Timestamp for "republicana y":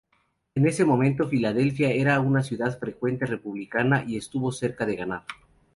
3.27-4.17